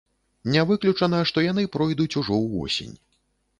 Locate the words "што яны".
1.31-1.67